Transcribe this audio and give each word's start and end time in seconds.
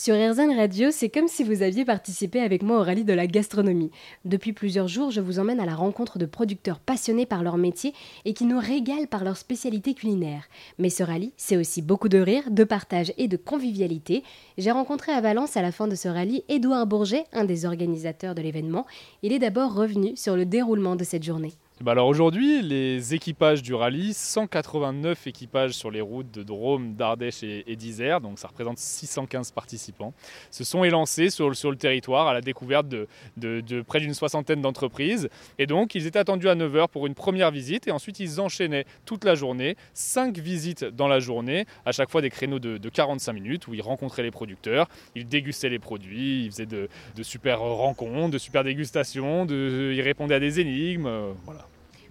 Sur 0.00 0.14
RZN 0.14 0.56
Radio, 0.56 0.92
c'est 0.92 1.08
comme 1.08 1.26
si 1.26 1.42
vous 1.42 1.62
aviez 1.62 1.84
participé 1.84 2.38
avec 2.38 2.62
moi 2.62 2.78
au 2.78 2.84
rallye 2.84 3.02
de 3.02 3.12
la 3.12 3.26
gastronomie. 3.26 3.90
Depuis 4.24 4.52
plusieurs 4.52 4.86
jours, 4.86 5.10
je 5.10 5.20
vous 5.20 5.40
emmène 5.40 5.58
à 5.58 5.66
la 5.66 5.74
rencontre 5.74 6.20
de 6.20 6.24
producteurs 6.24 6.78
passionnés 6.78 7.26
par 7.26 7.42
leur 7.42 7.56
métier 7.56 7.92
et 8.24 8.32
qui 8.32 8.44
nous 8.44 8.60
régalent 8.60 9.08
par 9.10 9.24
leur 9.24 9.36
spécialité 9.36 9.94
culinaire. 9.94 10.44
Mais 10.78 10.88
ce 10.88 11.02
rallye, 11.02 11.32
c'est 11.36 11.56
aussi 11.56 11.82
beaucoup 11.82 12.08
de 12.08 12.20
rire, 12.20 12.44
de 12.48 12.62
partage 12.62 13.12
et 13.18 13.26
de 13.26 13.36
convivialité. 13.36 14.22
J'ai 14.56 14.70
rencontré 14.70 15.10
à 15.10 15.20
Valence 15.20 15.56
à 15.56 15.62
la 15.62 15.72
fin 15.72 15.88
de 15.88 15.96
ce 15.96 16.06
rallye 16.06 16.44
Édouard 16.48 16.86
Bourget, 16.86 17.24
un 17.32 17.44
des 17.44 17.66
organisateurs 17.66 18.36
de 18.36 18.42
l'événement. 18.42 18.86
Il 19.24 19.32
est 19.32 19.40
d'abord 19.40 19.74
revenu 19.74 20.16
sur 20.16 20.36
le 20.36 20.46
déroulement 20.46 20.94
de 20.94 21.02
cette 21.02 21.24
journée. 21.24 21.54
Bah 21.80 21.92
alors 21.92 22.08
aujourd'hui, 22.08 22.60
les 22.60 23.14
équipages 23.14 23.62
du 23.62 23.72
rallye, 23.72 24.12
189 24.12 25.28
équipages 25.28 25.74
sur 25.74 25.92
les 25.92 26.00
routes 26.00 26.28
de 26.32 26.42
Drôme, 26.42 26.94
d'Ardèche 26.94 27.44
et, 27.44 27.76
d'Isère, 27.76 28.20
donc 28.20 28.40
ça 28.40 28.48
représente 28.48 28.78
615 28.78 29.52
participants, 29.52 30.12
se 30.50 30.64
sont 30.64 30.82
élancés 30.82 31.30
sur, 31.30 31.48
le 31.48 31.76
territoire 31.76 32.26
à 32.26 32.34
la 32.34 32.40
découverte 32.40 32.88
de, 32.88 33.06
près 33.82 34.00
d'une 34.00 34.12
soixantaine 34.12 34.60
d'entreprises. 34.60 35.28
Et 35.60 35.66
donc 35.66 35.94
ils 35.94 36.08
étaient 36.08 36.18
attendus 36.18 36.48
à 36.48 36.56
9h 36.56 36.88
pour 36.88 37.06
une 37.06 37.14
première 37.14 37.52
visite 37.52 37.86
et 37.86 37.92
ensuite 37.92 38.18
ils 38.18 38.40
enchaînaient 38.40 38.84
toute 39.04 39.22
la 39.22 39.36
journée, 39.36 39.76
5 39.94 40.36
visites 40.36 40.84
dans 40.84 41.06
la 41.06 41.20
journée, 41.20 41.64
à 41.86 41.92
chaque 41.92 42.10
fois 42.10 42.22
des 42.22 42.30
créneaux 42.30 42.58
de, 42.58 42.88
45 42.88 43.32
minutes 43.32 43.68
où 43.68 43.74
ils 43.74 43.82
rencontraient 43.82 44.24
les 44.24 44.32
producteurs, 44.32 44.88
ils 45.14 45.28
dégustaient 45.28 45.68
les 45.68 45.78
produits, 45.78 46.46
ils 46.46 46.50
faisaient 46.50 46.66
de, 46.66 46.88
super 47.22 47.60
rencontres, 47.60 48.32
de 48.32 48.38
super 48.38 48.64
dégustations, 48.64 49.46
ils 49.46 50.00
répondaient 50.00 50.34
à 50.34 50.40
des 50.40 50.58
énigmes, 50.58 51.06
euh, 51.06 51.32
voilà. 51.44 51.67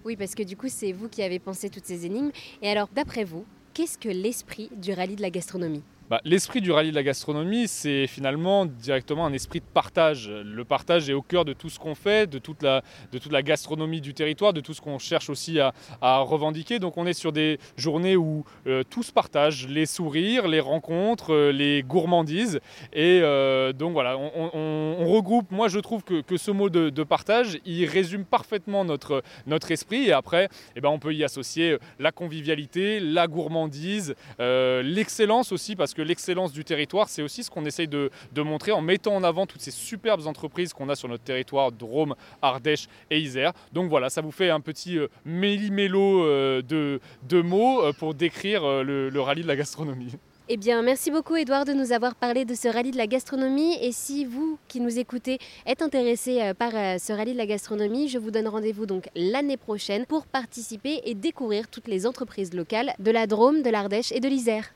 Oui, 0.08 0.16
parce 0.16 0.34
que 0.34 0.42
du 0.42 0.56
coup, 0.56 0.68
c'est 0.70 0.92
vous 0.92 1.10
qui 1.10 1.22
avez 1.22 1.38
pensé 1.38 1.68
toutes 1.68 1.84
ces 1.84 2.06
énigmes. 2.06 2.30
Et 2.62 2.70
alors, 2.70 2.88
d'après 2.94 3.24
vous, 3.24 3.44
qu'est-ce 3.74 3.98
que 3.98 4.08
l'esprit 4.08 4.70
du 4.74 4.94
rallye 4.94 5.16
de 5.16 5.20
la 5.20 5.28
gastronomie? 5.28 5.82
Bah, 6.10 6.22
l'esprit 6.24 6.62
du 6.62 6.72
rallye 6.72 6.90
de 6.90 6.94
la 6.94 7.02
gastronomie, 7.02 7.68
c'est 7.68 8.06
finalement 8.06 8.64
directement 8.64 9.26
un 9.26 9.32
esprit 9.34 9.60
de 9.60 9.66
partage. 9.66 10.30
Le 10.30 10.64
partage 10.64 11.10
est 11.10 11.12
au 11.12 11.20
cœur 11.20 11.44
de 11.44 11.52
tout 11.52 11.68
ce 11.68 11.78
qu'on 11.78 11.94
fait, 11.94 12.28
de 12.28 12.38
toute, 12.38 12.62
la, 12.62 12.82
de 13.12 13.18
toute 13.18 13.30
la 13.30 13.42
gastronomie 13.42 14.00
du 14.00 14.14
territoire, 14.14 14.54
de 14.54 14.62
tout 14.62 14.72
ce 14.72 14.80
qu'on 14.80 14.98
cherche 14.98 15.28
aussi 15.28 15.60
à, 15.60 15.72
revendiquer. 16.00 16.78
Donc 16.78 16.96
on 16.96 17.06
est 17.06 17.12
sur 17.12 17.30
des 17.30 17.58
journées 17.76 18.16
où 18.16 18.44
euh, 18.66 18.82
tout 18.88 19.02
se 19.02 19.12
partage, 19.12 19.68
les 19.68 19.84
sourires, 19.84 20.48
les 20.48 20.60
rencontres, 20.60 21.34
euh, 21.34 21.52
les 21.52 21.82
gourmandises. 21.82 22.60
Et 22.94 23.20
euh, 23.22 23.74
donc 23.74 23.92
voilà, 23.92 24.16
on, 24.16 25.06
regroupe, 25.08 25.50
moi 25.50 25.68
je 25.68 25.78
trouve 25.78 26.02
que, 26.02 26.36
ce 26.38 26.50
mot 26.50 26.70
de, 26.70 27.02
partage, 27.02 27.58
il 27.66 27.84
résume 27.84 28.24
parfaitement 28.24 28.84
notre, 28.84 29.22
notre 29.46 29.70
esprit. 29.72 30.04
Et 30.04 30.12
après, 30.12 30.48
eh 30.74 30.80
ben, 30.80 30.88
on 30.88 30.98
peut 30.98 31.12
y 31.12 31.22
associer 31.22 31.76
la 31.98 32.12
convivialité, 32.12 32.98
la 32.98 33.26
gourmandise, 33.26 34.14
l'excellence 34.38 35.52
aussi, 35.52 35.76
parce 35.76 35.94
que 35.94 35.97
l'excellence 36.02 36.52
du 36.52 36.64
territoire, 36.64 37.08
c'est 37.08 37.22
aussi 37.22 37.42
ce 37.42 37.50
qu'on 37.50 37.64
essaye 37.64 37.88
de, 37.88 38.10
montrer 38.36 38.72
en 38.72 38.80
mettant 38.80 39.14
en 39.16 39.24
avant 39.24 39.46
toutes 39.46 39.60
ces 39.60 39.70
superbes 39.70 40.26
entreprises 40.26 40.72
qu'on 40.72 40.88
a 40.88 40.96
sur 40.96 41.08
notre 41.08 41.24
territoire, 41.24 41.72
Drôme, 41.72 42.14
Ardèche 42.42 42.88
et 43.10 43.18
Isère. 43.18 43.52
Donc 43.72 43.90
voilà, 43.90 44.10
ça 44.10 44.20
vous 44.20 44.30
fait 44.30 44.50
un 44.50 44.60
petit 44.60 44.98
euh, 44.98 45.08
méli-mélo 45.24 46.24
euh, 46.24 46.62
de, 46.62 47.42
mots 47.42 47.82
euh, 47.82 47.92
pour 47.92 48.14
décrire 48.14 48.62
le, 48.82 49.20
rallye 49.20 49.42
de 49.42 49.48
la 49.48 49.56
gastronomie. 49.56 50.12
Eh 50.50 50.56
bien, 50.56 50.80
merci 50.80 51.10
beaucoup 51.10 51.36
Edouard 51.36 51.66
de 51.66 51.74
nous 51.74 51.92
avoir 51.92 52.14
parlé 52.14 52.46
de 52.46 52.54
ce 52.54 52.68
rallye 52.68 52.90
de 52.90 52.96
la 52.96 53.06
gastronomie. 53.06 53.76
Et 53.82 53.92
si 53.92 54.24
vous 54.24 54.58
qui 54.66 54.80
nous 54.80 54.98
écoutez 54.98 55.38
êtes 55.66 55.82
intéressé 55.82 56.52
par 56.58 56.70
ce 56.72 57.12
rallye 57.12 57.34
de 57.34 57.38
la 57.38 57.44
gastronomie, 57.44 58.08
je 58.08 58.18
vous 58.18 58.30
donne 58.30 58.48
rendez-vous 58.48 58.86
donc 58.86 59.10
l'année 59.14 59.58
prochaine 59.58 60.06
pour 60.06 60.26
participer 60.26 61.02
et 61.04 61.14
découvrir 61.14 61.68
toutes 61.68 61.88
les 61.88 62.06
entreprises 62.06 62.54
locales 62.54 62.94
de 62.98 63.10
la 63.10 63.26
Drôme, 63.26 63.60
de 63.60 63.68
l'Ardèche 63.68 64.10
et 64.10 64.20
de 64.20 64.28
l'Isère. 64.28 64.72